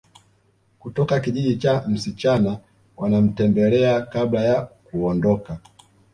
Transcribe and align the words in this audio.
Kutoka 0.79 1.19
kijiji 1.19 1.55
cha 1.57 1.83
msichana 1.87 2.57
wanamtembelea 2.97 4.01
kabla 4.01 4.41
ya 4.43 4.61
kuondoka 4.61 5.59